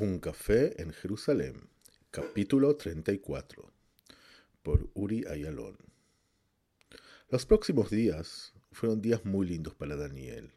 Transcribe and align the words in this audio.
Un 0.00 0.20
café 0.20 0.80
en 0.80 0.92
Jerusalén, 0.92 1.68
capítulo 2.12 2.76
34, 2.76 3.68
por 4.62 4.88
Uri 4.94 5.24
Ayalón. 5.26 5.76
Los 7.30 7.46
próximos 7.46 7.90
días 7.90 8.52
fueron 8.70 9.02
días 9.02 9.24
muy 9.24 9.48
lindos 9.48 9.74
para 9.74 9.96
Daniel, 9.96 10.52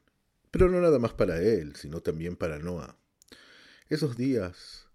pero 0.52 0.70
no 0.70 0.80
nada 0.80 1.00
más 1.00 1.14
para 1.14 1.42
él, 1.42 1.76
sino 1.76 2.02
también 2.02 2.36
para 2.36 2.60
Noah. 2.60 3.00
Esos 3.90 4.16
días 4.16 4.86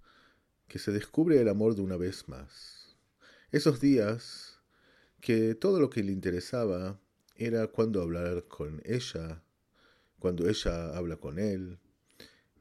que 0.68 0.78
se 0.78 0.92
descubre 0.92 1.40
el 1.40 1.48
amor 1.48 1.74
de 1.74 1.82
una 1.82 1.96
vez 1.96 2.28
más. 2.28 2.96
Esos 3.50 3.80
días 3.80 4.60
que 5.20 5.56
todo 5.56 5.80
lo 5.80 5.90
que 5.90 6.04
le 6.04 6.12
interesaba 6.12 7.00
era 7.34 7.66
cuando 7.66 8.00
hablar 8.00 8.44
con 8.46 8.80
ella, 8.84 9.42
cuando 10.20 10.48
ella 10.48 10.96
habla 10.96 11.16
con 11.16 11.40
él, 11.40 11.80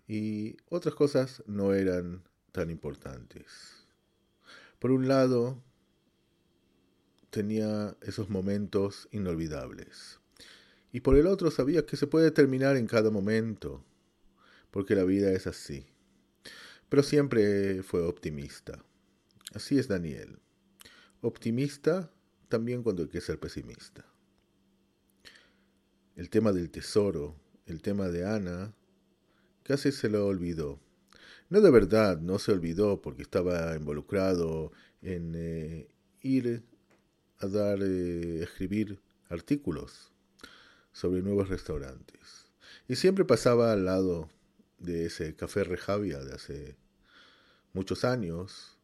y 0.07 0.57
otras 0.69 0.95
cosas 0.95 1.43
no 1.47 1.73
eran 1.73 2.23
tan 2.51 2.69
importantes. 2.69 3.87
Por 4.79 4.91
un 4.91 5.07
lado, 5.07 5.63
tenía 7.29 7.97
esos 8.01 8.29
momentos 8.29 9.07
inolvidables. 9.11 10.19
Y 10.91 11.01
por 11.01 11.17
el 11.17 11.27
otro 11.27 11.51
sabía 11.51 11.85
que 11.85 11.97
se 11.97 12.07
puede 12.07 12.31
terminar 12.31 12.77
en 12.77 12.87
cada 12.87 13.09
momento, 13.09 13.83
porque 14.71 14.95
la 14.95 15.03
vida 15.03 15.31
es 15.31 15.47
así. 15.47 15.85
Pero 16.87 17.03
siempre 17.03 17.83
fue 17.83 18.01
optimista. 18.03 18.83
Así 19.53 19.77
es 19.79 19.87
Daniel. 19.87 20.39
Optimista 21.21 22.11
también 22.47 22.83
cuando 22.83 23.03
hay 23.03 23.09
que 23.09 23.21
ser 23.21 23.39
pesimista. 23.39 24.05
El 26.15 26.29
tema 26.29 26.53
del 26.53 26.69
tesoro, 26.69 27.35
el 27.65 27.81
tema 27.81 28.07
de 28.07 28.25
Ana, 28.25 28.73
casi 29.65 29.91
se 29.91 30.09
lo 30.09 30.27
olvidó. 30.27 30.79
No 31.49 31.59
de 31.59 31.71
verdad, 31.71 32.19
no 32.19 32.39
se 32.39 32.51
olvidó 32.51 33.01
porque 33.01 33.23
estaba 33.23 33.75
involucrado 33.75 34.71
en 35.01 35.33
eh, 35.35 35.87
ir 36.21 36.63
a 37.39 37.47
dar, 37.47 37.79
eh, 37.81 38.43
escribir 38.43 38.99
artículos 39.29 40.11
sobre 40.91 41.21
nuevos 41.21 41.49
restaurantes. 41.49 42.45
Y 42.87 42.95
siempre 42.95 43.25
pasaba 43.25 43.73
al 43.73 43.85
lado 43.85 44.29
de 44.77 45.07
ese 45.07 45.35
café 45.35 45.63
Rejavia 45.63 46.19
de 46.19 46.33
hace 46.33 46.75
muchos 47.73 48.05
años 48.05 48.77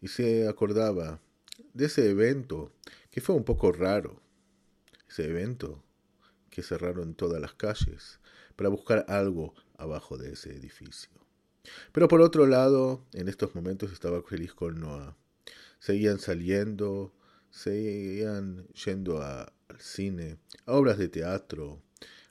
y 0.00 0.08
se 0.08 0.48
acordaba 0.48 1.20
de 1.72 1.86
ese 1.86 2.10
evento 2.10 2.72
que 3.10 3.20
fue 3.20 3.36
un 3.36 3.44
poco 3.44 3.70
raro. 3.72 4.20
Ese 5.08 5.28
evento 5.28 5.82
que 6.50 6.62
cerraron 6.62 7.14
todas 7.14 7.40
las 7.40 7.54
calles 7.54 8.18
para 8.56 8.68
buscar 8.68 9.04
algo 9.08 9.54
abajo 9.78 10.18
de 10.18 10.32
ese 10.32 10.50
edificio. 10.50 11.10
Pero 11.92 12.08
por 12.08 12.20
otro 12.20 12.46
lado, 12.46 13.04
en 13.12 13.28
estos 13.28 13.54
momentos 13.54 13.92
estaba 13.92 14.22
feliz 14.22 14.54
con 14.54 14.80
Noah. 14.80 15.16
Seguían 15.78 16.18
saliendo, 16.18 17.12
seguían 17.50 18.66
yendo 18.68 19.22
al 19.22 19.52
cine, 19.78 20.38
a 20.64 20.72
obras 20.72 20.98
de 20.98 21.08
teatro, 21.08 21.82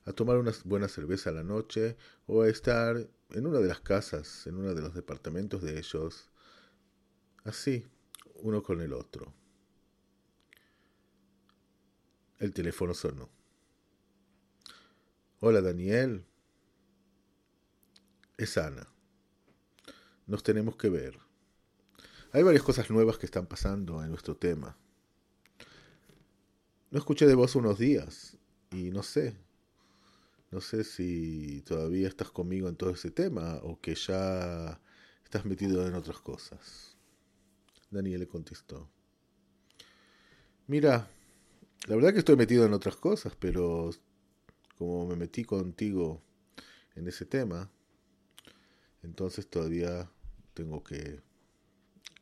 a 0.05 0.13
tomar 0.13 0.37
una 0.37 0.51
buena 0.63 0.87
cerveza 0.87 1.29
a 1.29 1.33
la 1.33 1.43
noche 1.43 1.97
o 2.27 2.43
a 2.43 2.49
estar 2.49 3.07
en 3.31 3.47
una 3.47 3.59
de 3.59 3.67
las 3.67 3.81
casas, 3.81 4.47
en 4.47 4.55
uno 4.55 4.73
de 4.73 4.81
los 4.81 4.93
departamentos 4.93 5.61
de 5.61 5.77
ellos, 5.77 6.29
así, 7.43 7.85
uno 8.35 8.63
con 8.63 8.81
el 8.81 8.93
otro. 8.93 9.33
El 12.39 12.53
teléfono 12.53 12.93
sonó. 12.93 13.34
Hola 15.47 15.61
Daniel, 15.61 16.25
es 18.35 18.57
Ana. 18.57 18.87
Nos 20.25 20.41
tenemos 20.41 20.75
que 20.75 20.89
ver. 20.89 21.19
Hay 22.31 22.41
varias 22.41 22.63
cosas 22.63 22.89
nuevas 22.89 23.19
que 23.19 23.27
están 23.27 23.45
pasando 23.45 24.03
en 24.03 24.09
nuestro 24.09 24.35
tema. 24.35 24.75
No 26.89 26.97
escuché 26.97 27.27
de 27.27 27.35
vos 27.35 27.53
unos 27.53 27.77
días 27.77 28.39
y 28.71 28.89
no 28.89 29.03
sé. 29.03 29.37
No 30.49 30.61
sé 30.61 30.83
si 30.83 31.61
todavía 31.61 32.07
estás 32.07 32.31
conmigo 32.31 32.67
en 32.67 32.75
todo 32.75 32.89
ese 32.89 33.11
tema 33.11 33.59
o 33.61 33.79
que 33.79 33.93
ya 33.93 34.81
estás 35.23 35.45
metido 35.45 35.85
en 35.85 35.93
otras 35.93 36.17
cosas. 36.21 36.97
Daniel 37.91 38.21
le 38.21 38.27
contestó. 38.27 38.89
Mira, 40.65 41.07
la 41.85 41.95
verdad 41.95 42.13
que 42.13 42.19
estoy 42.19 42.35
metido 42.35 42.65
en 42.65 42.73
otras 42.73 42.95
cosas, 42.95 43.35
pero 43.39 43.91
como 44.77 45.07
me 45.07 45.15
metí 45.15 45.43
contigo 45.43 46.21
en 46.95 47.07
ese 47.07 47.25
tema, 47.25 47.69
entonces 49.03 49.47
todavía 49.47 50.09
tengo 50.53 50.83
que 50.83 51.21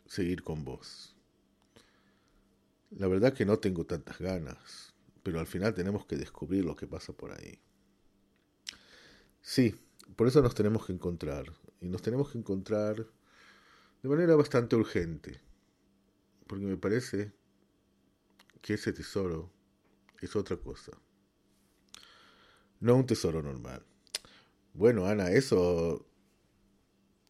seguir 0.05 0.43
con 0.43 0.63
vos. 0.63 1.15
La 2.91 3.07
verdad 3.07 3.33
que 3.33 3.45
no 3.45 3.57
tengo 3.57 3.85
tantas 3.85 4.19
ganas, 4.19 4.93
pero 5.23 5.39
al 5.39 5.47
final 5.47 5.73
tenemos 5.73 6.05
que 6.05 6.17
descubrir 6.17 6.63
lo 6.65 6.75
que 6.75 6.87
pasa 6.87 7.13
por 7.13 7.31
ahí. 7.31 7.59
Sí, 9.41 9.75
por 10.15 10.27
eso 10.27 10.41
nos 10.41 10.53
tenemos 10.53 10.85
que 10.85 10.93
encontrar, 10.93 11.51
y 11.81 11.87
nos 11.87 12.01
tenemos 12.01 12.31
que 12.31 12.37
encontrar 12.37 13.07
de 14.01 14.09
manera 14.09 14.35
bastante 14.35 14.75
urgente, 14.75 15.41
porque 16.47 16.65
me 16.65 16.77
parece 16.77 17.33
que 18.61 18.75
ese 18.75 18.93
tesoro 18.93 19.51
es 20.21 20.35
otra 20.35 20.57
cosa, 20.57 20.91
no 22.83 22.97
un 22.97 23.05
tesoro 23.05 23.41
normal. 23.41 23.81
Bueno, 24.73 25.05
Ana, 25.05 25.31
eso 25.31 26.05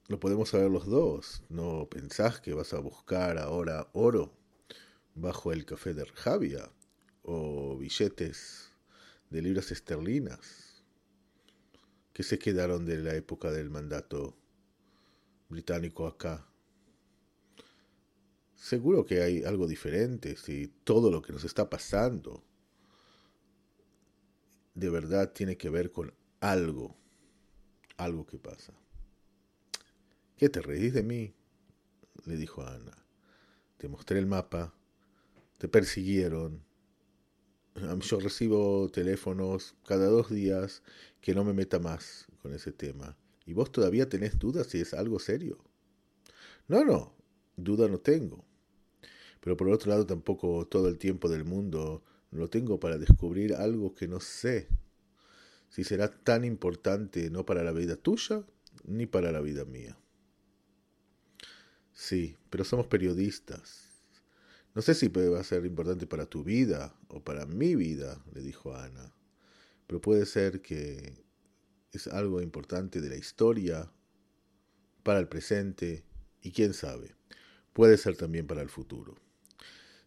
lo 0.08 0.20
podemos 0.20 0.50
saber 0.50 0.72
los 0.72 0.88
dos. 0.88 1.44
¿No 1.48 1.88
pensás 1.92 2.42
que 2.42 2.56
vas 2.56 2.74
a 2.74 2.80
buscar 2.80 3.38
ahora 3.38 3.88
oro 3.94 4.34
bajo 5.14 5.54
el 5.54 5.64
café 5.66 5.94
de 5.94 6.06
Rjavia 6.06 6.72
o 7.22 7.78
billetes 7.78 8.72
de 9.30 9.44
libras 9.44 9.72
esterlinas 9.72 10.84
que 12.14 12.24
se 12.24 12.40
quedaron 12.40 12.86
de 12.86 12.98
la 12.98 13.14
época 13.14 13.52
del 13.52 13.70
mandato 13.70 14.36
británico 15.50 16.08
acá? 16.08 16.48
Seguro 18.56 19.06
que 19.06 19.22
hay 19.22 19.44
algo 19.44 19.68
diferente 19.68 20.36
si 20.36 20.68
todo 20.84 21.12
lo 21.12 21.22
que 21.22 21.32
nos 21.32 21.44
está 21.44 21.70
pasando 21.70 22.44
de 24.76 24.90
verdad 24.90 25.32
tiene 25.34 25.58
que 25.58 25.70
ver 25.70 25.92
con 25.92 26.14
algo, 26.40 26.96
algo 27.98 28.26
que 28.26 28.38
pasa. 28.38 28.74
¿Qué 30.38 30.50
te 30.50 30.62
reís 30.62 30.94
de 30.94 31.04
mí? 31.04 31.34
le 32.26 32.38
dijo 32.38 32.66
Ana. 32.66 32.98
Te 33.78 33.88
mostré 33.88 34.20
el 34.20 34.28
mapa, 34.28 34.74
te 35.58 35.68
persiguieron. 35.68 36.64
Yo 38.02 38.20
recibo 38.20 38.90
teléfonos 38.90 39.76
cada 39.86 40.08
dos 40.08 40.30
días 40.30 40.84
que 41.22 41.34
no 41.34 41.44
me 41.44 41.54
meta 41.54 41.80
más 41.80 42.28
con 42.42 42.54
ese 42.54 42.72
tema. 42.72 43.18
¿Y 43.46 43.54
vos 43.54 43.72
todavía 43.72 44.08
tenés 44.08 44.40
dudas 44.40 44.68
si 44.68 44.80
es 44.80 44.94
algo 44.94 45.20
serio? 45.20 45.58
No, 46.68 46.86
no, 46.86 47.14
duda 47.58 47.88
no 47.90 48.00
tengo. 48.00 48.46
Pero 49.42 49.58
por 49.58 49.70
otro 49.70 49.90
lado 49.90 50.06
tampoco 50.06 50.66
todo 50.66 50.88
el 50.88 50.98
tiempo 50.98 51.28
del 51.28 51.44
mundo 51.44 52.04
lo 52.34 52.50
tengo 52.50 52.80
para 52.80 52.98
descubrir 52.98 53.56
algo 53.56 53.94
que 53.96 54.08
no 54.08 54.20
sé 54.20 54.68
si 55.70 55.84
será 55.84 56.10
tan 56.10 56.46
importante 56.46 57.30
no 57.30 57.46
para 57.46 57.64
la 57.64 57.72
vida 57.72 57.96
tuya 57.96 58.44
ni 58.86 59.06
para 59.06 59.32
la 59.32 59.42
vida 59.42 59.66
mía. 59.66 59.98
Sí, 61.94 62.36
pero 62.50 62.64
somos 62.64 62.88
periodistas. 62.88 63.90
No 64.76 64.82
sé 64.82 64.96
si 64.96 65.08
va 65.08 65.40
a 65.40 65.44
ser 65.44 65.66
importante 65.66 66.08
para 66.08 66.26
tu 66.26 66.44
vida 66.44 66.96
o 67.08 67.24
para 67.24 67.46
mi 67.46 67.76
vida, 67.76 68.24
le 68.34 68.42
dijo 68.42 68.76
Ana, 68.76 69.14
pero 69.86 70.02
puede 70.02 70.26
ser 70.26 70.62
que 70.62 71.14
es 71.92 72.08
algo 72.08 72.42
importante 72.42 73.00
de 73.00 73.10
la 73.10 73.16
historia, 73.16 73.92
para 75.04 75.20
el 75.20 75.28
presente 75.28 76.04
y 76.42 76.52
quién 76.52 76.74
sabe, 76.74 77.14
puede 77.74 77.98
ser 77.98 78.16
también 78.16 78.48
para 78.48 78.62
el 78.62 78.70
futuro. 78.70 79.16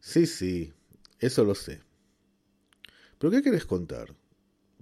Sí, 0.00 0.26
sí, 0.26 0.72
eso 1.20 1.44
lo 1.44 1.54
sé. 1.54 1.82
¿Pero 3.18 3.30
qué 3.30 3.42
querés 3.42 3.64
contar? 3.64 4.14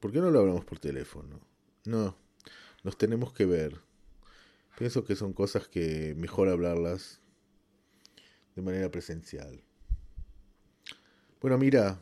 ¿Por 0.01 0.13
qué 0.13 0.21
no 0.21 0.31
lo 0.31 0.41
hablamos 0.41 0.65
por 0.65 0.79
teléfono? 0.79 1.41
No, 1.85 2.17
nos 2.83 2.99
tenemos 2.99 3.33
que 3.33 3.47
ver. 3.47 3.81
Pienso 4.77 5.05
que 5.05 5.15
son 5.15 5.33
cosas 5.33 5.69
que 5.69 6.15
mejor 6.17 6.49
hablarlas 6.49 7.21
de 8.57 8.63
manera 8.63 8.91
presencial. 8.91 9.63
Bueno, 11.41 11.59
mira, 11.59 12.01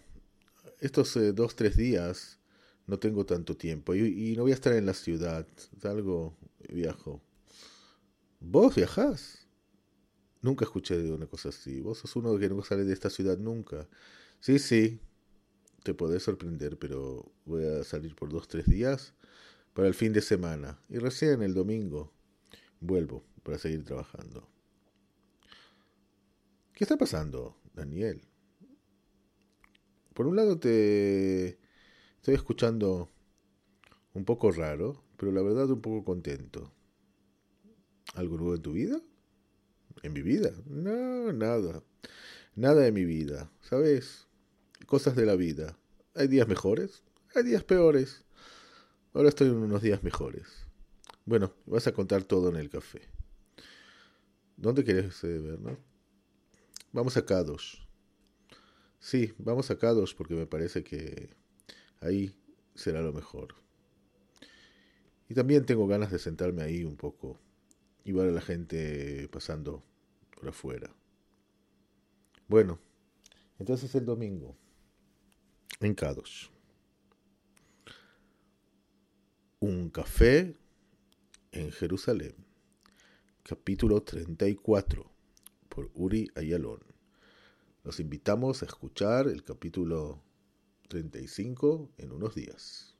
estos 0.81 1.17
eh, 1.17 1.33
dos, 1.33 1.55
tres 1.55 1.77
días 1.77 2.39
no 2.87 2.99
tengo 2.99 3.27
tanto 3.27 3.57
tiempo 3.57 3.95
y, 3.95 4.35
no 4.37 4.43
voy 4.43 4.53
a 4.53 4.55
estar 4.55 4.73
en 4.73 4.87
la 4.87 4.95
ciudad. 4.95 5.47
Algo 5.83 6.37
viajo. 6.69 7.21
¿Vos 8.41 8.75
viajás? 8.75 9.47
Nunca 10.41 10.65
escuché 10.65 10.97
de 10.97 11.13
una 11.13 11.27
cosa 11.27 11.51
así. 11.51 11.81
Vos 11.81 11.99
sos 11.99 12.17
uno 12.17 12.39
que 12.39 12.49
nunca 12.49 12.67
sale 12.67 12.85
de 12.85 12.93
esta 12.93 13.11
ciudad 13.11 13.39
nunca. 13.39 13.87
Sí, 14.41 14.59
sí, 14.59 15.01
te 15.83 15.95
podés 15.95 16.23
sorprender, 16.23 16.79
pero 16.79 17.33
voy 17.45 17.65
a 17.65 17.85
salir 17.85 18.15
por 18.15 18.31
dos, 18.31 18.49
tres 18.49 18.67
días 18.67 19.15
para 19.75 19.89
el 19.89 19.95
fin 19.95 20.13
de 20.13 20.21
semana. 20.21 20.79
Y 20.89 20.99
recién 20.99 21.43
el 21.43 21.55
domingo 21.55 22.13
vuelvo 22.81 23.25
para 23.43 23.59
seguir 23.59 23.85
trabajando. 23.85 24.49
¿Qué 26.73 26.85
está 26.85 26.97
pasando, 26.97 27.57
Daniel? 27.75 28.23
Por 30.15 30.27
un 30.27 30.37
lado 30.37 30.59
te 30.59 31.59
estoy 32.17 32.35
escuchando 32.35 33.11
un 34.15 34.25
poco 34.25 34.53
raro, 34.53 35.03
pero 35.17 35.33
la 35.33 35.43
verdad 35.43 35.71
un 35.71 35.81
poco 35.81 36.05
contento. 36.05 36.73
¿Algo 38.15 38.37
nuevo 38.37 38.55
en 38.55 38.63
tu 38.63 38.73
vida? 38.73 39.01
¿En 40.03 40.13
mi 40.13 40.23
vida? 40.23 40.51
No, 40.67 41.33
nada. 41.33 41.83
Nada 42.55 42.83
de 42.83 42.93
mi 42.93 43.05
vida. 43.05 43.51
¿Sabes? 43.63 44.27
Cosas 44.87 45.17
de 45.17 45.27
la 45.27 45.37
vida. 45.37 45.77
Hay 46.15 46.29
días 46.29 46.49
mejores, 46.49 47.03
hay 47.35 47.45
días 47.45 47.65
peores. 47.65 48.25
Ahora 49.15 49.29
estoy 49.29 49.49
en 49.49 49.57
unos 49.57 49.83
días 49.83 50.03
mejores. 50.03 50.47
Bueno, 51.25 51.55
vas 51.67 51.87
a 51.87 51.93
contar 51.93 52.25
todo 52.25 52.49
en 52.49 52.57
el 52.57 52.69
café. 52.69 53.03
¿Dónde 54.57 54.85
querés 54.85 55.23
eh, 55.25 55.39
vernos? 55.39 55.79
Vamos 56.93 57.17
a 57.17 57.25
Kadosh. 57.25 57.79
Sí, 58.99 59.33
vamos 59.39 59.71
a 59.71 59.79
Kadosh 59.79 60.15
porque 60.15 60.35
me 60.35 60.47
parece 60.47 60.85
que 60.85 61.31
ahí 62.01 62.35
será 62.75 63.01
lo 63.01 63.13
mejor. 63.13 63.55
Y 65.29 65.35
también 65.35 65.65
tengo 65.65 65.87
ganas 65.87 66.11
de 66.11 66.19
sentarme 66.19 66.63
ahí 66.63 66.85
un 66.85 66.97
poco 66.97 67.39
y 68.05 68.13
ver 68.13 68.29
a 68.29 68.33
la 68.33 68.41
gente 68.41 69.29
pasando 69.31 69.83
por 70.35 70.49
afuera. 70.49 70.91
Bueno, 72.49 72.79
entonces 73.59 73.95
el 73.95 74.05
domingo, 74.05 74.57
en 75.85 75.95
Kadosh. 75.95 76.49
Un 79.61 79.91
café 79.91 80.57
en 81.51 81.71
Jerusalén. 81.73 82.35
Capítulo 83.43 84.03
34 84.03 85.11
por 85.69 85.91
Uri 85.95 86.31
Ayalón. 86.35 86.81
Los 87.85 88.01
invitamos 88.01 88.63
a 88.63 88.67
escuchar 88.67 89.29
el 89.29 89.43
capítulo 89.43 90.23
35 90.89 91.91
en 91.99 92.13
unos 92.13 92.35
días. 92.35 92.92